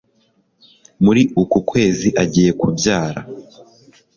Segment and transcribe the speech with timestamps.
[1.03, 3.21] muri uku kwezi agiye kubyara